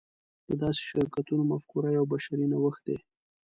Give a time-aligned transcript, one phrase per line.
[0.47, 2.97] د داسې شرکتونو مفکوره یو بشري نوښت دی.